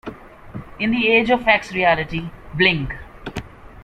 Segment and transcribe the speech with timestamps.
[0.79, 2.91] In the "Age of X" reality, Bling!